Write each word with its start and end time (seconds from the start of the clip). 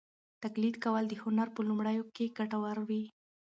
تقلید 0.43 0.75
کول 0.83 1.03
د 1.09 1.13
هنر 1.23 1.47
په 1.55 1.61
لومړیو 1.69 2.03
کې 2.15 2.33
ګټور 2.37 2.77
وي. 2.89 3.03